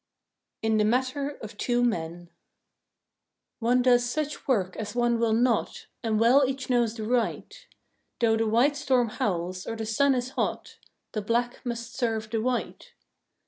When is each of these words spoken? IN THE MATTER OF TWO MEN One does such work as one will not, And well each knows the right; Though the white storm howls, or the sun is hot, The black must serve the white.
IN 0.63 0.77
THE 0.77 0.83
MATTER 0.83 1.37
OF 1.43 1.57
TWO 1.59 1.83
MEN 1.83 2.31
One 3.59 3.83
does 3.83 4.03
such 4.03 4.47
work 4.47 4.75
as 4.77 4.95
one 4.95 5.19
will 5.19 5.31
not, 5.35 5.85
And 6.01 6.19
well 6.19 6.43
each 6.47 6.71
knows 6.71 6.95
the 6.95 7.03
right; 7.05 7.67
Though 8.19 8.35
the 8.35 8.47
white 8.47 8.75
storm 8.75 9.09
howls, 9.09 9.67
or 9.67 9.75
the 9.75 9.85
sun 9.85 10.15
is 10.15 10.31
hot, 10.31 10.79
The 11.11 11.21
black 11.21 11.63
must 11.63 11.93
serve 11.93 12.31
the 12.31 12.41
white. 12.41 12.93